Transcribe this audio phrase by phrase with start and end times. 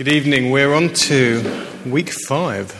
[0.00, 0.50] Good evening.
[0.50, 2.72] We're on to week five,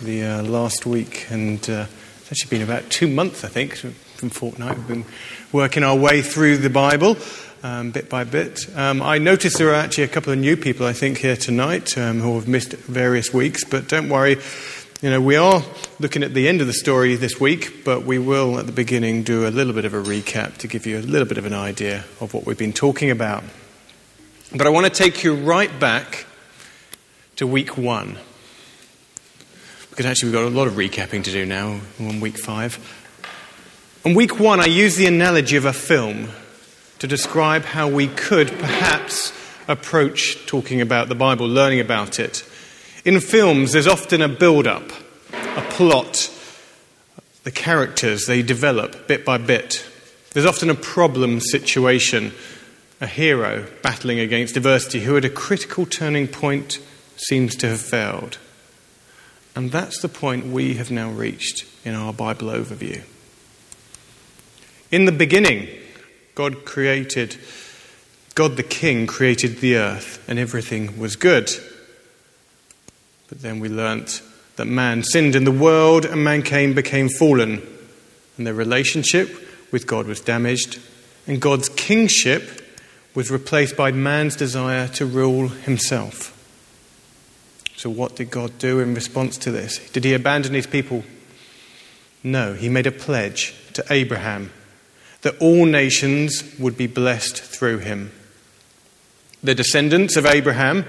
[0.00, 1.86] the uh, last week, and uh,
[2.20, 4.76] it's actually been about two months, I think, from fortnight.
[4.76, 5.04] We've been
[5.50, 7.16] working our way through the Bible
[7.64, 8.68] um, bit by bit.
[8.76, 11.98] Um, I noticed there are actually a couple of new people, I think, here tonight
[11.98, 14.36] um, who have missed various weeks, but don't worry.
[15.02, 15.60] You know, we are
[15.98, 19.24] looking at the end of the story this week, but we will at the beginning
[19.24, 21.54] do a little bit of a recap to give you a little bit of an
[21.54, 23.42] idea of what we've been talking about.
[24.54, 26.26] But I want to take you right back
[27.36, 28.18] to week one.
[29.90, 32.78] Because actually, we've got a lot of recapping to do now on week five.
[34.04, 36.28] On week one, I used the analogy of a film
[36.98, 39.32] to describe how we could perhaps
[39.66, 42.44] approach talking about the Bible, learning about it.
[43.04, 44.90] In films, there's often a build up,
[45.32, 46.30] a plot.
[47.44, 49.86] The characters, they develop bit by bit.
[50.32, 52.32] There's often a problem situation,
[53.00, 56.78] a hero battling against adversity who, at a critical turning point,
[57.16, 58.38] seems to have failed.
[59.56, 63.02] And that's the point we have now reached in our Bible overview.
[64.90, 65.68] In the beginning,
[66.34, 67.36] God created,
[68.34, 71.50] God the King created the earth, and everything was good.
[73.28, 74.22] But then we learnt
[74.56, 77.62] that man sinned in the world, and mankind became fallen,
[78.36, 79.30] and their relationship
[79.70, 80.80] with God was damaged,
[81.26, 82.62] and God's kingship
[83.14, 86.33] was replaced by man's desire to rule himself.
[87.84, 89.78] So, what did God do in response to this?
[89.90, 91.04] Did he abandon his people?
[92.22, 94.52] No, he made a pledge to Abraham
[95.20, 98.10] that all nations would be blessed through him.
[99.42, 100.86] The descendants of Abraham,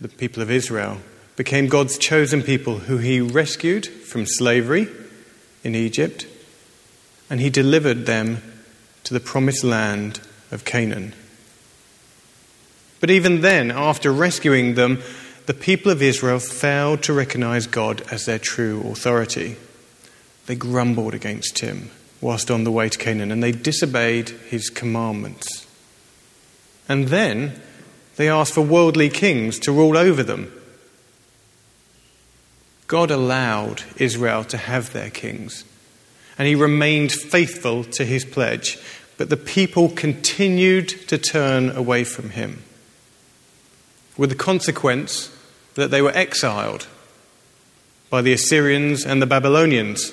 [0.00, 0.98] the people of Israel,
[1.34, 4.86] became God's chosen people who he rescued from slavery
[5.64, 6.28] in Egypt,
[7.28, 8.40] and he delivered them
[9.02, 10.20] to the promised land
[10.52, 11.14] of Canaan.
[13.00, 15.02] But even then, after rescuing them,
[15.46, 19.56] the people of Israel failed to recognize God as their true authority.
[20.46, 21.90] They grumbled against him
[22.20, 25.66] whilst on the way to Canaan, and they disobeyed his commandments.
[26.88, 27.60] And then
[28.16, 30.52] they asked for worldly kings to rule over them.
[32.86, 35.64] God allowed Israel to have their kings,
[36.38, 38.78] and he remained faithful to his pledge,
[39.16, 42.62] but the people continued to turn away from him
[44.16, 45.34] with the consequence
[45.74, 46.86] that they were exiled
[48.10, 50.12] by the Assyrians and the Babylonians.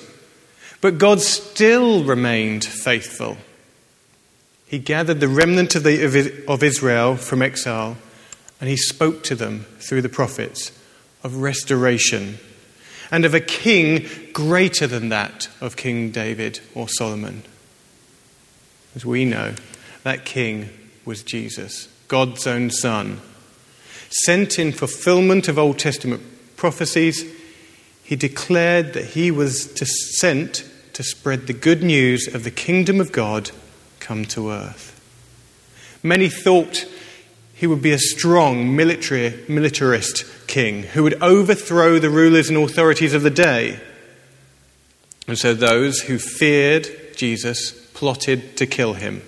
[0.80, 3.36] But God still remained faithful.
[4.66, 7.98] He gathered the remnant of, the, of Israel from exile
[8.60, 10.72] and he spoke to them through the prophets
[11.22, 12.38] of restoration
[13.10, 17.42] and of a king greater than that of King David or Solomon.
[18.94, 19.54] As we know,
[20.04, 20.70] that king
[21.04, 23.20] was Jesus, God's own son
[24.10, 26.22] Sent in fulfillment of Old Testament
[26.56, 27.24] prophecies,
[28.02, 33.00] he declared that he was to, sent to spread the good news of the kingdom
[33.00, 33.50] of God
[34.00, 35.00] come to earth.
[36.02, 36.86] Many thought
[37.54, 43.14] he would be a strong military, militarist king who would overthrow the rulers and authorities
[43.14, 43.78] of the day.
[45.28, 49.22] And so those who feared Jesus plotted to kill him.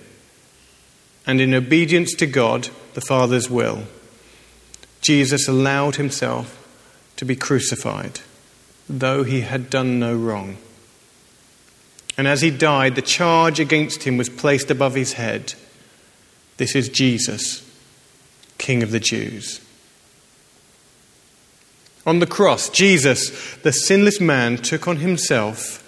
[1.25, 3.83] And in obedience to God, the Father's will,
[5.03, 6.57] Jesus allowed himself
[7.17, 8.21] to be crucified,
[8.89, 10.57] though he had done no wrong.
[12.17, 15.53] And as he died, the charge against him was placed above his head
[16.57, 17.69] This is Jesus,
[18.57, 19.59] King of the Jews.
[22.05, 25.79] On the cross, Jesus, the sinless man, took on himself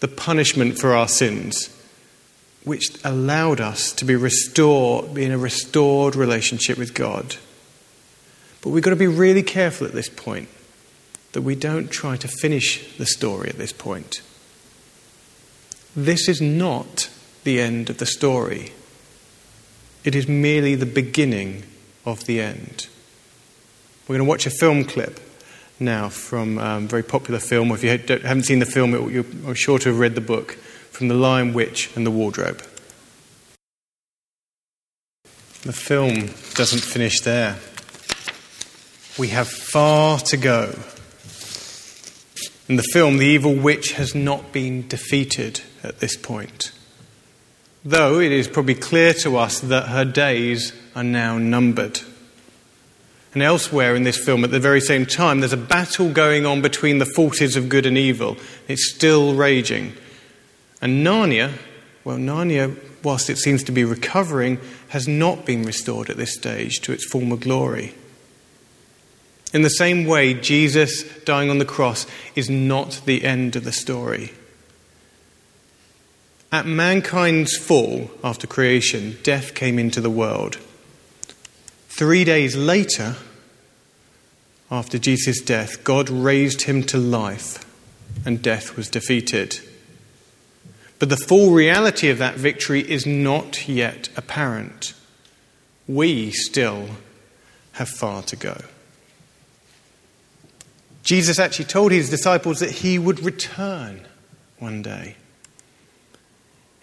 [0.00, 1.74] the punishment for our sins,
[2.64, 7.36] which allowed us to be restored, be in a restored relationship with God.
[8.62, 10.48] But we've got to be really careful at this point
[11.32, 14.22] that we don't try to finish the story at this point.
[15.94, 17.10] This is not
[17.44, 18.72] the end of the story,
[20.04, 21.64] it is merely the beginning
[22.06, 22.86] of the end.
[24.06, 25.20] We're going to watch a film clip
[25.78, 27.70] now from um, a very popular film.
[27.72, 30.52] If you haven't seen the film, you're sure to have read the book
[30.90, 32.62] from The Lion, Witch, and the Wardrobe.
[35.62, 37.58] The film doesn't finish there.
[39.18, 40.74] We have far to go.
[42.66, 46.72] In the film, the evil witch has not been defeated at this point,
[47.84, 52.00] though it is probably clear to us that her days are now numbered.
[53.34, 56.62] And elsewhere in this film, at the very same time, there's a battle going on
[56.62, 58.38] between the forces of good and evil.
[58.68, 59.92] It's still raging.
[60.80, 61.52] And Narnia,
[62.04, 64.58] well, Narnia, whilst it seems to be recovering,
[64.88, 67.94] has not been restored at this stage to its former glory.
[69.52, 73.72] In the same way, Jesus dying on the cross is not the end of the
[73.72, 74.32] story.
[76.50, 80.58] At mankind's fall after creation, death came into the world.
[81.88, 83.16] Three days later,
[84.70, 87.64] after Jesus' death, God raised him to life
[88.24, 89.60] and death was defeated.
[90.98, 94.94] But the full reality of that victory is not yet apparent.
[95.86, 96.88] We still
[97.72, 98.62] have far to go.
[101.02, 104.06] Jesus actually told his disciples that he would return
[104.58, 105.16] one day.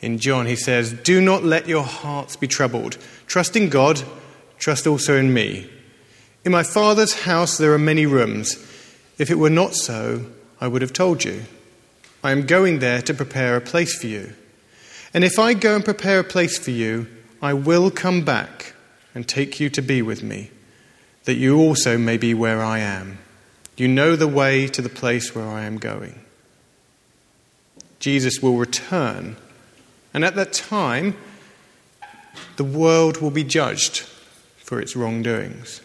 [0.02, 2.98] In John, he says, Do not let your hearts be troubled.
[3.28, 4.02] Trust in God,
[4.58, 5.70] trust also in me.
[6.46, 8.56] In my Father's house there are many rooms.
[9.18, 10.26] If it were not so,
[10.62, 11.44] I would have told you.
[12.24, 14.34] I am going there to prepare a place for you.
[15.14, 17.08] And if I go and prepare a place for you,
[17.42, 18.74] I will come back
[19.16, 20.52] and take you to be with me,
[21.24, 23.18] that you also may be where I am.
[23.80, 26.20] You know the way to the place where I am going.
[28.00, 29.38] Jesus will return,
[30.14, 31.16] and at that time,
[32.58, 34.00] the world will be judged
[34.58, 35.80] for its wrongdoings.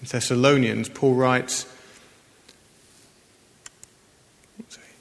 [0.00, 1.66] In Thessalonians, Paul writes,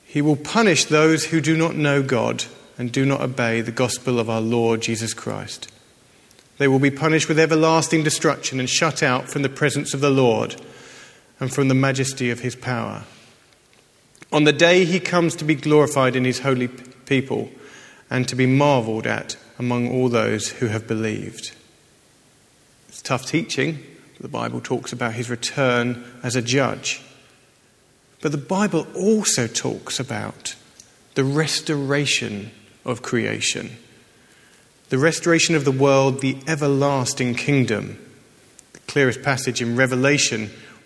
[0.03, 2.45] He will punish those who do not know God
[2.79, 5.71] and do not obey the gospel of our Lord Jesus Christ.
[6.57, 10.09] They will be punished with everlasting destruction and shut out from the presence of the
[10.09, 10.55] Lord
[11.39, 13.03] and from the majesty of his power.
[14.31, 17.49] On the day he comes to be glorified in his holy people
[18.09, 21.51] and to be marveled at among all those who have believed.
[22.87, 23.83] It's tough teaching.
[24.19, 27.01] The Bible talks about his return as a judge.
[28.21, 30.55] But the Bible also talks about
[31.15, 32.51] the restoration
[32.85, 33.77] of creation,
[34.89, 37.97] the restoration of the world, the everlasting kingdom.
[38.73, 40.49] The clearest passage in Revelation,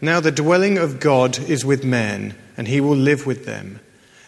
[0.00, 3.80] Now the dwelling of God is with men, and he will live with them.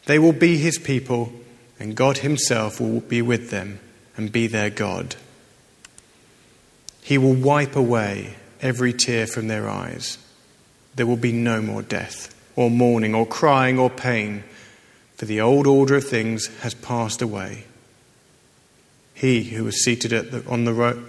[0.06, 1.32] They will be his people,
[1.78, 3.80] and God himself will be with them
[4.16, 5.16] and be their God.
[7.02, 10.18] He will wipe away every tear from their eyes.
[10.94, 14.42] There will be no more death or mourning, or crying, or pain,
[15.14, 17.64] for the old order of things has passed away.
[19.14, 21.04] He who was seated the, on the ro-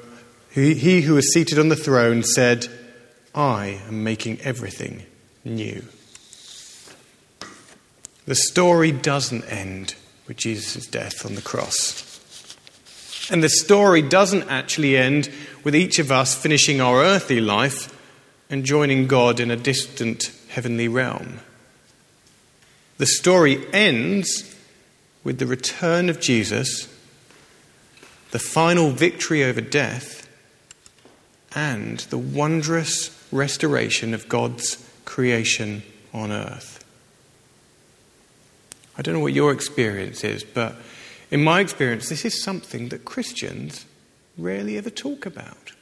[0.52, 2.68] he, he who was seated on the throne said,
[3.40, 5.06] "I am making everything
[5.46, 5.86] new."
[8.26, 9.96] The story doesn't end
[10.28, 12.04] with Jesus' death on the cross.
[13.30, 15.30] And the story doesn't actually end
[15.64, 17.94] with each of us finishing our earthly life
[18.50, 21.40] and joining God in a distant heavenly realm.
[22.98, 24.44] The story ends
[25.24, 26.90] with the return of Jesus,
[28.32, 30.28] the final victory over death,
[31.56, 35.84] and the wondrous restoration of God's creation
[36.14, 36.84] on earth.
[38.98, 40.76] I don't know what your experience is, but
[41.32, 43.86] in my experience, this is something that Christians
[44.38, 45.74] rarely ever talk about.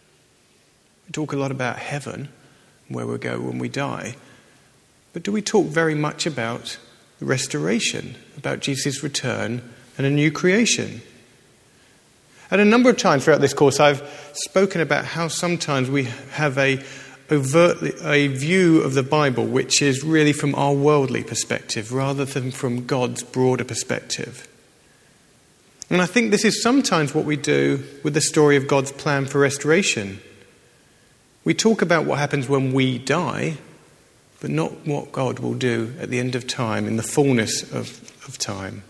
[1.08, 2.30] We talk a lot about heaven,
[2.90, 4.16] where we go when we die.
[5.14, 6.78] But do we talk very much about
[7.20, 9.62] the restoration, about Jesus' return
[9.98, 11.02] and a new creation?
[12.52, 16.58] And a number of times throughout this course, I've spoken about how sometimes we have
[16.58, 16.84] a
[17.32, 22.52] overtly a view of the Bible which is really from our worldly perspective rather than
[22.52, 24.48] from God's broader perspective.
[25.90, 29.26] And I think this is sometimes what we do with the story of God's plan
[29.26, 30.20] for restoration.
[31.46, 33.58] We talk about what happens when we die,
[34.42, 38.02] but not what God will do at the end of time, in the fullness of,
[38.28, 38.84] of time.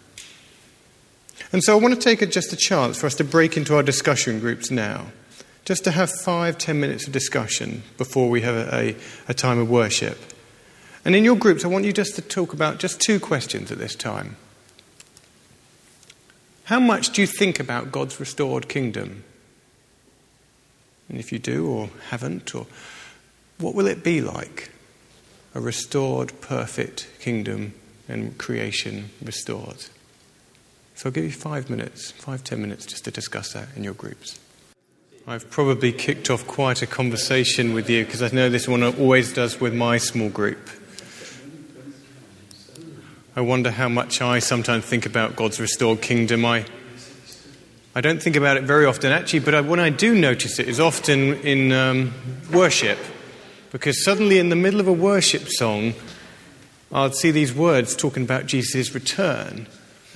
[1.52, 3.76] And so I want to take a, just a chance for us to break into
[3.76, 5.08] our discussion groups now,
[5.68, 8.96] just to have five, ten minutes of discussion before we have a,
[9.28, 10.18] a, time of worship.
[11.04, 13.78] And in your groups, I want you just to talk about just two questions at
[13.78, 14.38] this time.
[16.64, 19.26] How much do you think about God's restored kingdom?
[21.10, 22.66] And if you do or haven't, or
[23.58, 24.72] what will it be like?
[25.54, 27.74] A restored, perfect kingdom
[28.08, 29.88] and creation restored.
[30.96, 33.96] So I'll give you five minutes, five, ten minutes just to discuss that in your
[33.96, 34.40] groups.
[35.30, 39.34] I've probably kicked off quite a conversation with you because I know this one always
[39.34, 40.70] does with my small group.
[43.36, 46.46] I wonder how much I sometimes think about God's restored kingdom.
[46.46, 46.66] I,
[47.94, 50.70] I don't think about it very often, actually, but I, when I do notice it,
[50.70, 52.14] is often in um,
[52.54, 52.98] worship.
[53.74, 55.94] Because suddenly, in the middle of a worship song,
[56.90, 59.68] I'd see these words talking about Jesus' return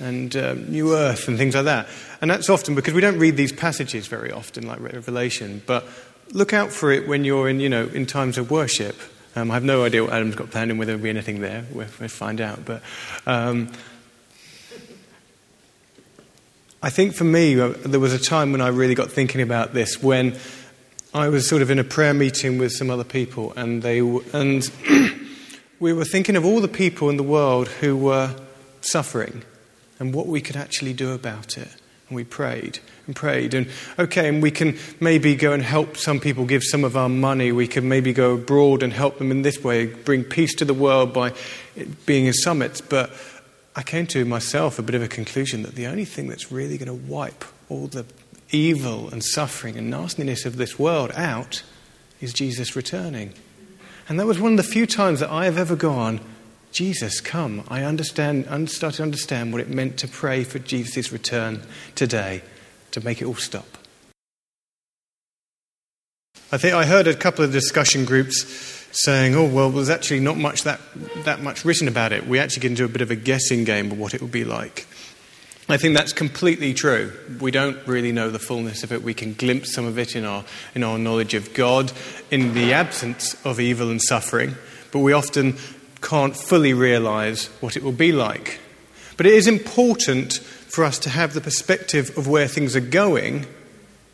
[0.02, 1.88] and um, new earth and things like that.
[2.20, 5.62] And that's often because we don't read these passages very often, like Revelation.
[5.64, 5.86] But
[6.32, 8.96] look out for it when you're in, you know, in times of worship.
[9.34, 11.64] Um, I have no idea what Adam's got planned and whether there'll be anything there.
[11.72, 12.64] We'll, we'll find out.
[12.64, 12.82] But
[13.26, 13.72] um,
[16.82, 19.72] I think for me, uh, there was a time when I really got thinking about
[19.72, 20.36] this when
[21.14, 24.70] I was sort of in a prayer meeting with some other people, and they and
[25.80, 28.34] we were thinking of all the people in the world who were
[28.80, 29.44] suffering
[30.02, 31.68] and what we could actually do about it.
[32.08, 33.54] And we prayed and prayed.
[33.54, 33.68] And
[34.00, 37.52] okay, and we can maybe go and help some people give some of our money.
[37.52, 40.74] We can maybe go abroad and help them in this way, bring peace to the
[40.74, 41.32] world by
[42.04, 42.80] being in summits.
[42.80, 43.12] But
[43.76, 46.76] I came to myself a bit of a conclusion that the only thing that's really
[46.78, 48.04] going to wipe all the
[48.50, 51.62] evil and suffering and nastiness of this world out
[52.20, 53.34] is Jesus returning.
[54.08, 56.20] And that was one of the few times that I have ever gone,
[56.72, 57.64] Jesus, come.
[57.68, 61.60] I understand, I started to understand what it meant to pray for Jesus' return
[61.94, 62.42] today,
[62.92, 63.66] to make it all stop.
[66.50, 68.44] I think I heard a couple of discussion groups
[68.92, 70.80] saying, oh, well, there's actually not much that,
[71.24, 72.26] that much written about it.
[72.26, 74.44] We actually get into a bit of a guessing game of what it would be
[74.44, 74.86] like.
[75.68, 77.12] I think that's completely true.
[77.40, 79.02] We don't really know the fullness of it.
[79.02, 81.92] We can glimpse some of it in our, in our knowledge of God,
[82.30, 84.56] in the absence of evil and suffering,
[84.90, 85.56] but we often
[86.12, 88.60] can't fully realize what it will be like.
[89.16, 93.46] But it is important for us to have the perspective of where things are going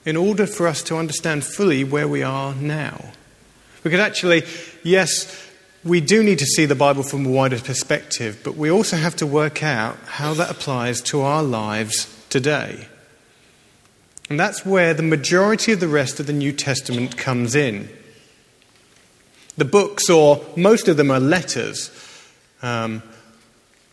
[0.04, 3.06] in order for us to understand fully where we are now.
[3.82, 4.44] Because actually,
[4.84, 5.44] yes,
[5.82, 9.16] we do need to see the Bible from a wider perspective, but we also have
[9.16, 12.86] to work out how that applies to our lives today.
[14.30, 17.88] And that's where the majority of the rest of the New Testament comes in.
[19.58, 21.90] The books, or most of them are letters,
[22.62, 23.02] um,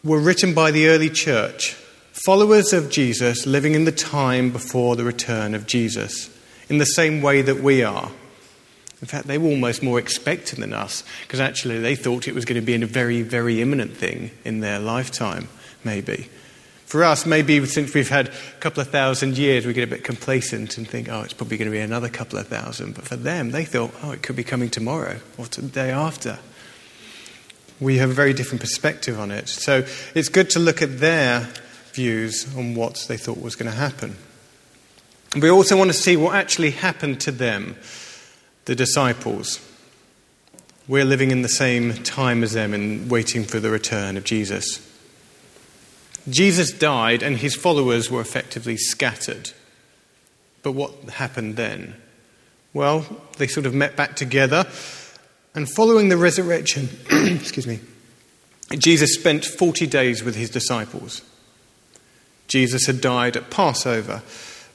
[0.04, 1.74] were written by the early church,
[2.24, 6.30] followers of Jesus living in the time before the return of Jesus,
[6.70, 8.12] in the same way that we are.
[9.02, 12.46] In fact, they were almost more expectant than us, because actually they thought it was
[12.46, 15.48] going to be a very, very imminent thing in their lifetime,
[15.84, 16.30] maybe.
[16.86, 20.04] For us, maybe since we've had a couple of thousand years, we get a bit
[20.04, 22.94] complacent and think, oh, it's probably going to be another couple of thousand.
[22.94, 26.38] But for them, they thought, oh, it could be coming tomorrow or the day after.
[27.82, 29.50] We have a very different perspective on it.
[29.50, 31.50] So it's good to look at their
[31.94, 34.16] views on what they thought was going to happen.
[35.36, 37.76] We also want to see what actually happened to them,
[38.66, 39.60] the disciples.
[40.88, 44.80] We're living in the same time as them and waiting for the return of Jesus.
[46.30, 49.52] Jesus died and his followers were effectively scattered.
[50.64, 51.96] But what happened then?
[52.74, 53.06] Well,
[53.38, 54.66] they sort of met back together,
[55.54, 57.80] and following the resurrection, excuse me,
[58.78, 61.22] Jesus spent 40 days with his disciples.
[62.48, 64.24] Jesus had died at Passover,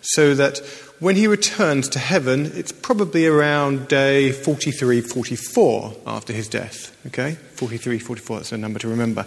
[0.00, 0.59] so that
[0.99, 6.97] when he returns to heaven, it's probably around day 43, 44 after his death.
[7.09, 7.33] Okay?
[7.54, 9.26] 43, 44, that's a number to remember.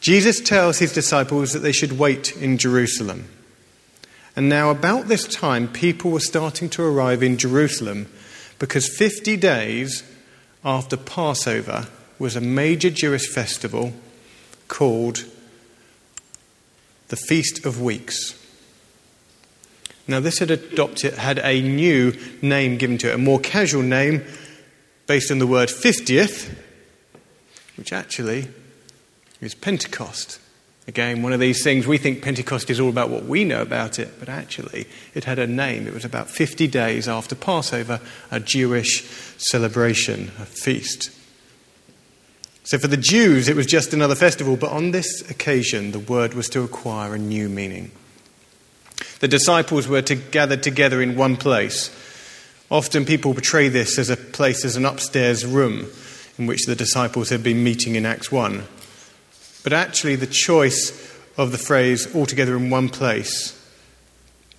[0.00, 3.26] Jesus tells his disciples that they should wait in Jerusalem.
[4.34, 8.06] And now, about this time, people were starting to arrive in Jerusalem
[8.58, 10.02] because 50 days
[10.64, 11.88] after Passover
[12.18, 13.92] was a major Jewish festival
[14.68, 15.24] called
[17.08, 18.36] the Feast of Weeks.
[20.06, 24.24] Now, this had adopted, had a new name given to it, a more casual name
[25.06, 26.54] based on the word 50th,
[27.76, 28.48] which actually
[29.40, 30.38] is Pentecost.
[30.88, 33.98] Again, one of these things, we think Pentecost is all about what we know about
[33.98, 35.86] it, but actually it had a name.
[35.86, 39.04] It was about 50 days after Passover, a Jewish
[39.38, 41.10] celebration, a feast.
[42.64, 46.34] So for the Jews, it was just another festival, but on this occasion, the word
[46.34, 47.90] was to acquire a new meaning.
[49.20, 51.90] The disciples were to gather together in one place.
[52.70, 55.86] Often people portray this as a place as an upstairs room
[56.38, 58.64] in which the disciples had been meeting in Acts 1.
[59.62, 60.90] But actually, the choice
[61.36, 63.56] of the phrase altogether in one place,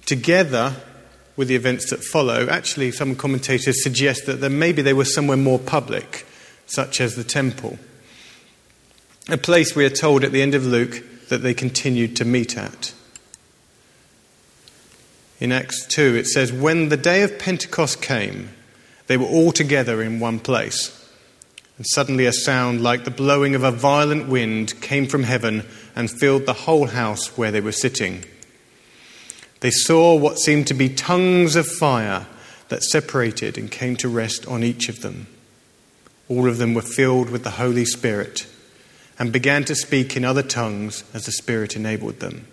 [0.06, 0.76] together
[1.36, 5.60] with the events that follow, actually, some commentators suggest that maybe they were somewhere more
[5.60, 6.26] public,
[6.66, 7.80] such as the temple.
[9.30, 12.58] A place we are told at the end of Luke that they continued to meet
[12.58, 12.94] at.
[15.40, 18.50] In Acts 2, it says, When the day of Pentecost came,
[19.08, 21.01] they were all together in one place.
[21.82, 26.12] And suddenly a sound like the blowing of a violent wind came from heaven and
[26.12, 28.24] filled the whole house where they were sitting.
[29.62, 32.28] They saw what seemed to be tongues of fire
[32.70, 35.26] that separated and came to rest on each of them.
[36.30, 38.46] All of them were filled with the Holy Spirit
[39.18, 42.46] and began to speak in other tongues as the Spirit enabled them.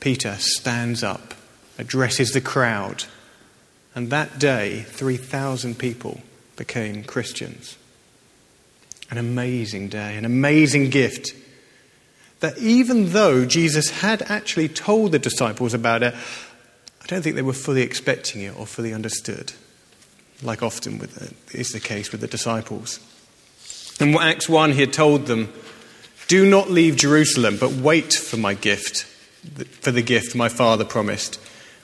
[0.00, 1.34] Peter stands up,
[1.78, 3.04] addresses the crowd,
[3.94, 6.22] and that day 3,000 people
[6.56, 7.76] became Christians.
[9.10, 11.34] An amazing day, an amazing gift.
[12.40, 16.14] That even though Jesus had actually told the disciples about it,
[17.02, 19.52] I don't think they were fully expecting it or fully understood,
[20.42, 22.98] like often with, is the case with the disciples.
[24.00, 25.52] In Acts 1, he had told them,
[26.26, 29.04] Do not leave Jerusalem, but wait for my gift,
[29.80, 31.36] for the gift my Father promised,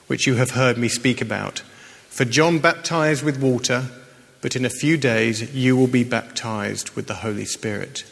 [0.06, 1.60] which you have heard me speak about.
[2.08, 3.90] For John baptized with water
[4.40, 8.04] but in a few days you will be baptized with the Holy Spirit.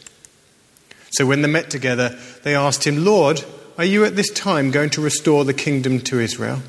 [1.11, 3.43] So when they met together, they asked him, Lord,
[3.77, 6.61] are you at this time going to restore the kingdom to Israel?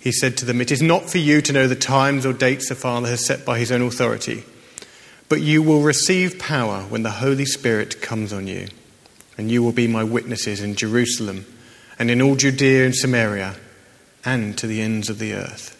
[0.00, 2.68] He said to them, It is not for you to know the times or dates
[2.68, 4.44] the Father has set by his own authority,
[5.28, 8.68] but you will receive power when the Holy Spirit comes on you,
[9.38, 11.46] and you will be my witnesses in Jerusalem
[11.98, 13.56] and in all Judea and Samaria
[14.24, 15.73] and to the ends of the earth.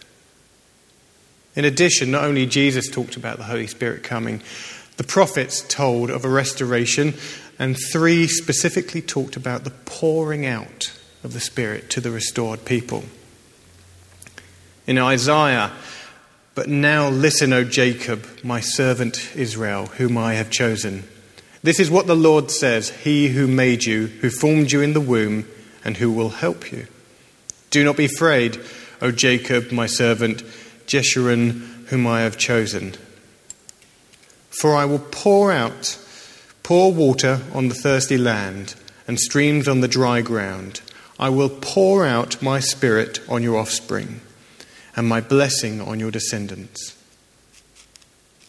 [1.55, 4.41] In addition, not only Jesus talked about the Holy Spirit coming,
[4.97, 7.13] the prophets told of a restoration,
[7.57, 10.91] and three specifically talked about the pouring out
[11.23, 13.05] of the Spirit to the restored people.
[14.87, 15.71] In Isaiah,
[16.53, 21.03] but now listen, O Jacob, my servant Israel, whom I have chosen.
[21.63, 25.01] This is what the Lord says He who made you, who formed you in the
[25.01, 25.47] womb,
[25.83, 26.87] and who will help you.
[27.71, 28.59] Do not be afraid,
[29.01, 30.43] O Jacob, my servant.
[30.87, 32.95] Jeshurun, whom I have chosen.
[34.49, 35.97] For I will pour out,
[36.63, 38.75] pour water on the thirsty land,
[39.07, 40.81] and streams on the dry ground.
[41.19, 44.21] I will pour out my spirit on your offspring,
[44.95, 46.95] and my blessing on your descendants.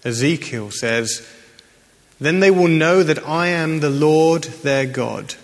[0.04, 1.28] Ezekiel says,
[2.20, 5.34] Then they will know that I am the Lord their God.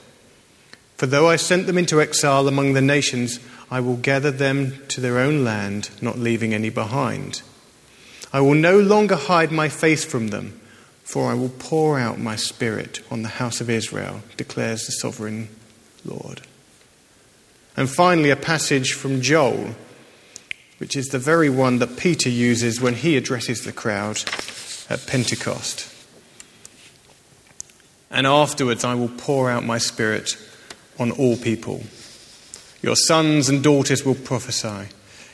[0.97, 3.41] For though I sent them into exile among the nations,
[3.73, 7.41] I will gather them to their own land, not leaving any behind.
[8.31, 10.61] I will no longer hide my face from them,
[11.05, 15.49] for I will pour out my spirit on the house of Israel, declares the sovereign
[16.05, 16.43] Lord.
[17.75, 19.75] And finally, a passage from Joel,
[20.77, 24.19] which is the very one that Peter uses when he addresses the crowd
[24.91, 25.91] at Pentecost.
[28.11, 30.37] And afterwards, I will pour out my spirit
[30.99, 31.85] on all people.
[32.83, 34.89] Your sons and daughters will prophesy.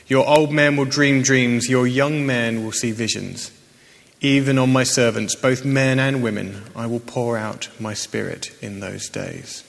[0.07, 1.67] Your old men will dream dreams.
[1.67, 3.51] Your young men will see visions.
[4.21, 8.79] Even on my servants, both men and women, I will pour out my spirit in
[8.79, 9.63] those days.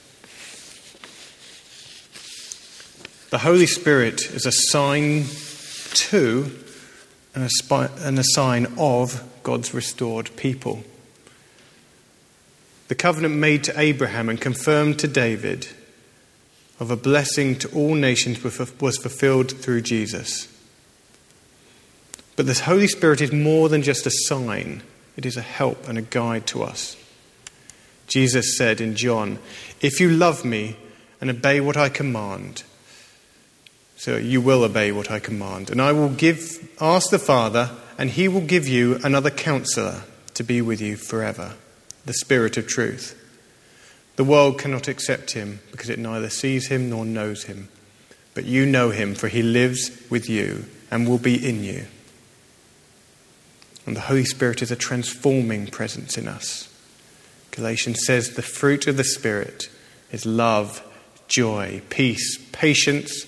[3.31, 5.25] The Holy Spirit is a sign
[5.93, 6.51] to
[7.33, 10.83] and a, sign of God's restored people.
[12.89, 15.67] The covenant made to Abraham and confirmed to David
[16.81, 20.47] of a blessing to all nations was fulfilled through Jesus.
[22.35, 24.81] But the Holy Spirit is more than just a sign,
[25.15, 26.97] it is a help and a guide to us.
[28.07, 29.37] Jesus said in John,
[29.79, 30.75] If you love me
[31.21, 32.63] and obey what I command,
[33.95, 38.09] so you will obey what I command, and I will give, ask the Father, and
[38.09, 40.01] he will give you another counselor
[40.33, 41.53] to be with you forever,
[42.07, 43.20] the Spirit of truth.
[44.21, 47.69] The world cannot accept him because it neither sees him nor knows him.
[48.35, 51.87] But you know him, for he lives with you and will be in you.
[53.87, 56.71] And the Holy Spirit is a transforming presence in us.
[57.49, 59.71] Galatians says the fruit of the Spirit
[60.11, 60.83] is love,
[61.27, 63.25] joy, peace, patience,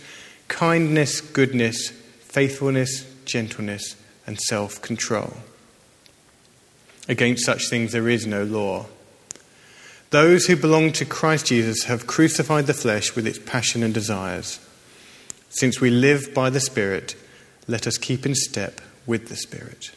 [0.48, 3.96] kindness, goodness, faithfulness, gentleness,
[4.28, 5.38] and self control.
[7.10, 8.86] Against such things there is no law.
[10.14, 14.60] Those who belong to Christ Jesus have crucified the flesh with its passion and desires.
[15.50, 17.16] Since we live by the Spirit,
[17.68, 19.90] let us keep in step with the Spirit.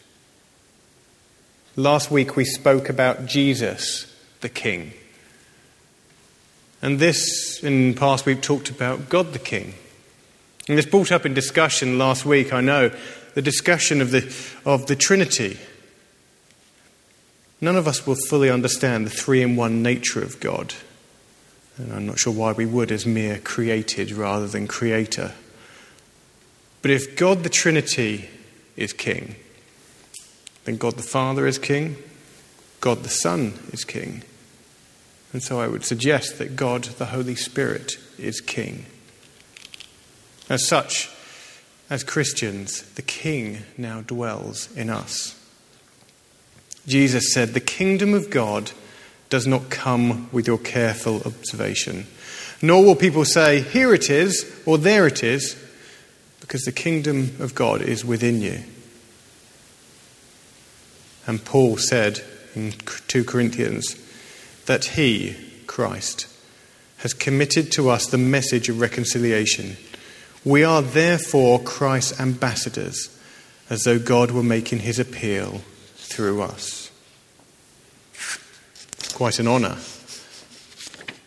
[1.76, 4.94] Last week we spoke about Jesus, the King.
[6.80, 9.74] And this, in the past we've talked about God the King.
[10.66, 12.90] And this brought up in discussion last week, I know,
[13.34, 15.58] the discussion of the, of the Trinity
[17.60, 20.74] None of us will fully understand the three in one nature of God.
[21.78, 25.32] And I'm not sure why we would, as mere created rather than creator.
[26.82, 28.28] But if God the Trinity
[28.76, 29.36] is King,
[30.64, 31.96] then God the Father is king,
[32.80, 34.22] God the Son is king.
[35.32, 38.86] And so I would suggest that God the Holy Spirit is king.
[40.48, 41.10] As such,
[41.88, 45.40] as Christians, the king now dwells in us.
[46.86, 48.72] Jesus said, The kingdom of God
[49.28, 52.06] does not come with your careful observation.
[52.62, 55.62] Nor will people say, Here it is, or there it is,
[56.40, 58.60] because the kingdom of God is within you.
[61.26, 62.22] And Paul said
[62.54, 62.72] in
[63.08, 63.96] 2 Corinthians
[64.66, 66.28] that he, Christ,
[66.98, 69.76] has committed to us the message of reconciliation.
[70.44, 73.10] We are therefore Christ's ambassadors,
[73.68, 75.62] as though God were making his appeal
[76.16, 76.90] through us.
[79.12, 79.76] Quite an honour.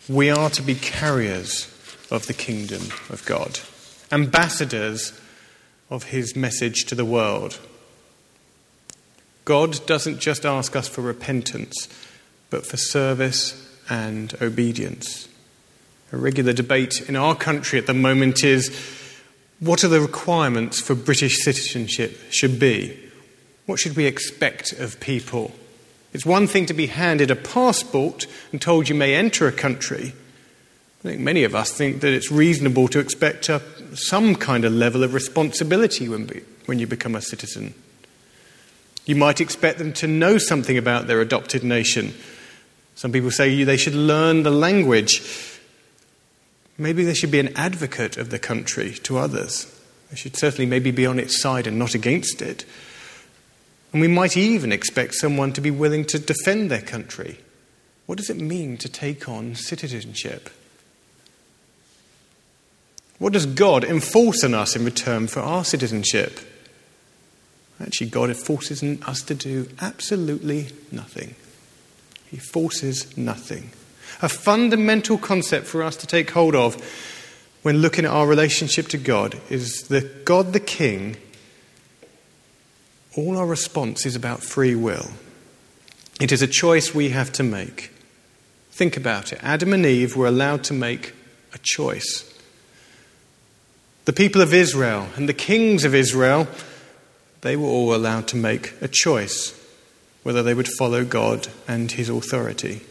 [0.08, 1.68] We are to be carriers
[2.10, 3.60] of the kingdom of God,
[4.10, 5.12] ambassadors
[5.90, 7.60] of his message to the world.
[9.44, 11.88] God doesn't just ask us for repentance,
[12.50, 13.54] but for service
[13.88, 15.28] and obedience.
[16.12, 18.76] A regular debate in our country at the moment is
[19.60, 23.09] what are the requirements for British citizenship should be?
[23.70, 25.52] What should we expect of people?
[26.12, 30.12] It's one thing to be handed a passport and told you may enter a country.
[30.12, 33.62] I think many of us think that it's reasonable to expect a,
[33.94, 37.74] some kind of level of responsibility when, be, when you become a citizen.
[39.06, 42.12] You might expect them to know something about their adopted nation.
[42.96, 45.22] Some people say they should learn the language.
[46.76, 49.72] Maybe they should be an advocate of the country to others.
[50.10, 52.64] They should certainly maybe be on its side and not against it.
[53.92, 57.38] And we might even expect someone to be willing to defend their country.
[58.06, 60.50] What does it mean to take on citizenship?
[63.18, 66.40] What does God enforce on us in return for our citizenship?
[67.80, 71.34] Actually, God forces us to do absolutely nothing.
[72.30, 73.70] He forces nothing.
[74.22, 76.76] A fundamental concept for us to take hold of
[77.62, 81.16] when looking at our relationship to God is that God the King,
[83.16, 85.10] all our response is about free will.
[86.20, 87.92] It is a choice we have to make.
[88.70, 89.40] Think about it.
[89.42, 91.14] Adam and Eve were allowed to make
[91.52, 92.26] a choice.
[94.04, 96.46] The people of Israel and the kings of Israel
[97.40, 99.56] they were all allowed to make a choice
[100.22, 102.82] whether they would follow God and his authority.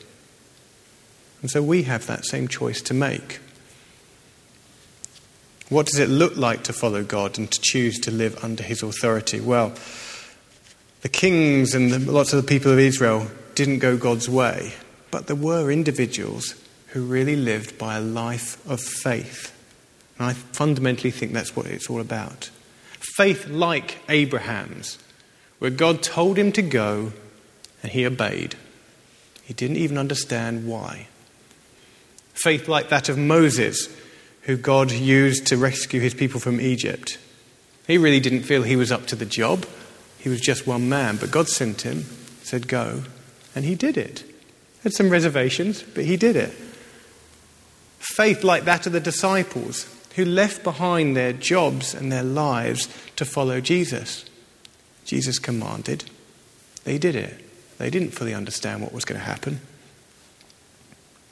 [1.42, 3.40] And so we have that same choice to make.
[5.70, 8.82] What does it look like to follow God and to choose to live under his
[8.82, 9.40] authority?
[9.40, 9.74] Well,
[11.02, 14.74] the kings and the, lots of the people of Israel didn't go God's way,
[15.12, 16.56] but there were individuals
[16.88, 19.56] who really lived by a life of faith.
[20.18, 22.50] And I fundamentally think that's what it's all about
[23.18, 24.98] faith like Abraham's,
[25.60, 27.12] where God told him to go
[27.84, 28.56] and he obeyed.
[29.44, 31.08] He didn't even understand why.
[32.34, 33.90] Faith like that of Moses,
[34.44, 37.18] who God used to rescue his people from Egypt.
[37.88, 39.66] He really didn't feel he was up to the job.
[40.20, 42.04] He was just one man, but God sent him,
[42.44, 43.04] said go,
[43.56, 44.24] and he did it.
[44.84, 46.54] Had some reservations, but he did it.
[48.00, 53.26] Faith like that of the disciples, who left behind their jobs and their lives to
[53.26, 54.26] follow Jesus.
[55.06, 56.06] Jesus commanded.
[56.84, 57.46] They did it.
[57.78, 59.62] They didn't fully understand what was going to happen.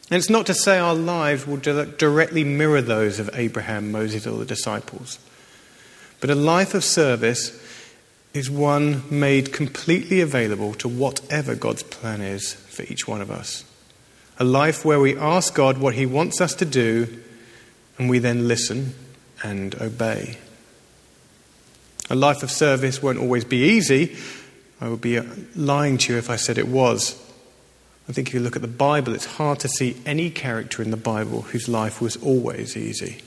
[0.10, 4.38] And it's not to say our lives will directly mirror those of Abraham, Moses, or
[4.38, 5.20] the disciples.
[6.22, 7.50] But a life of service
[8.38, 13.66] is one made completely available to whatever God's plan is for each one of us.
[14.40, 17.20] A life where we ask God what He wants us to do
[17.98, 18.94] and we then listen
[19.44, 20.38] and obey.
[22.10, 24.16] A life of service won't always be easy.
[24.80, 25.20] I would be
[25.56, 27.22] lying to you if I said it was.
[28.08, 30.92] I think if you look at the Bible, it's hard to see any character in
[30.92, 33.18] the Bible whose life was always easy.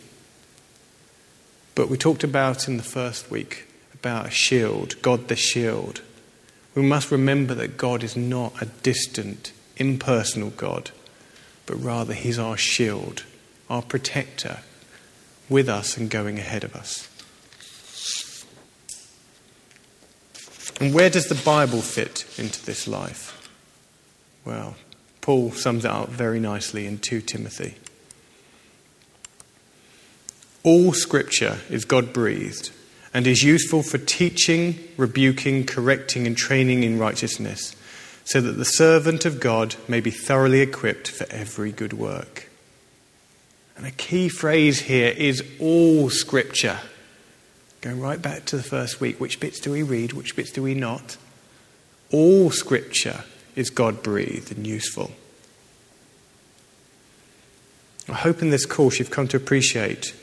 [1.74, 3.66] But we talked about in the first week
[4.00, 6.02] about a shield, God the shield.
[6.74, 10.90] We must remember that God is not a distant, impersonal God,
[11.66, 13.24] but rather He's our shield
[13.70, 14.58] our protector,
[15.48, 17.06] with us and going ahead of us.
[20.80, 23.48] And where does the Bible fit into this life?
[24.44, 24.74] Well,
[25.20, 27.76] Paul sums it up very nicely in 2 Timothy.
[30.64, 32.72] All scripture is God breathed
[33.12, 37.74] and is useful for teaching, rebuking, correcting, and training in righteousness,
[38.24, 42.48] so that the servant of God may be thoroughly equipped for every good work.
[43.76, 46.80] And a key phrase here is all scripture.
[47.80, 50.62] Going right back to the first week, which bits do we read, which bits do
[50.62, 51.16] we not?
[52.12, 53.24] All scripture
[53.56, 55.12] is God breathed and useful.
[58.08, 60.14] I hope in this course you've come to appreciate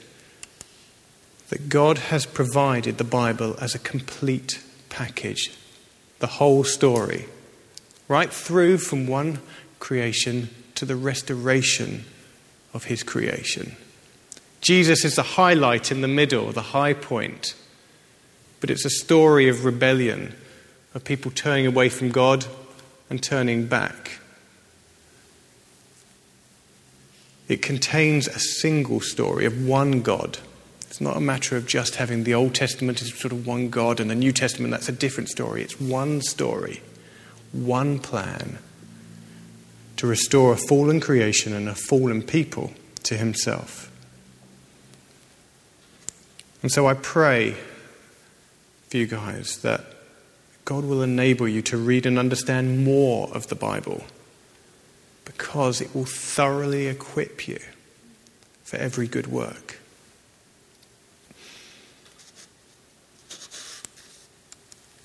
[1.49, 5.51] that God has provided the Bible as a complete package,
[6.19, 7.25] the whole story,
[8.07, 9.39] right through from one
[9.79, 12.05] creation to the restoration
[12.73, 13.75] of his creation.
[14.61, 17.55] Jesus is the highlight in the middle, the high point,
[18.59, 20.35] but it's a story of rebellion,
[20.93, 22.45] of people turning away from God
[23.09, 24.19] and turning back.
[27.47, 30.39] It contains a single story of one God.
[30.97, 33.99] It's not a matter of just having the Old Testament as sort of one God
[33.99, 35.61] and the New Testament, that's a different story.
[35.61, 36.81] It's one story,
[37.51, 38.57] one plan
[39.97, 43.91] to restore a fallen creation and a fallen people to Himself.
[46.63, 47.55] And so I pray
[48.89, 49.81] for you guys that
[50.65, 54.03] God will enable you to read and understand more of the Bible
[55.25, 57.59] because it will thoroughly equip you
[58.63, 59.77] for every good work.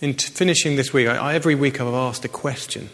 [0.03, 2.91] In t- finishing this week, I, every week I've asked a question,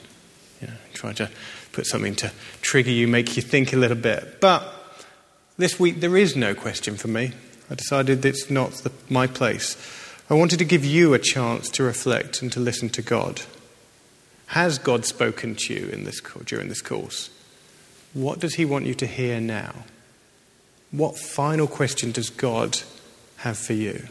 [0.60, 1.30] you know, trying to
[1.72, 4.42] put something to trigger you, make you think a little bit.
[4.42, 4.62] But
[5.56, 7.32] this week there is no question for me.
[7.70, 9.74] I decided it's not the, my place.
[10.28, 13.40] I wanted to give you a chance to reflect and to listen to God.
[14.48, 17.30] Has God spoken to you in this, during this course?
[18.12, 19.74] What does He want you to hear now?
[20.90, 22.80] What final question does God
[23.38, 24.08] have for you?